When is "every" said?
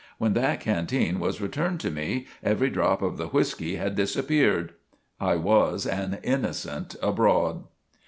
2.41-2.71